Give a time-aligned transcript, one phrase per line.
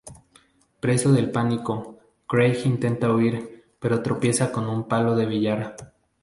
[0.79, 5.75] Preso del pánico, Craig intenta huir, pero tropieza con un palo de billar.